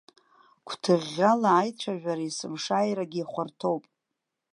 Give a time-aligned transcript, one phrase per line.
[0.67, 3.83] Гәҭыӷьӷьала аицәажәара есымшааирагьы ихәарҭоуп.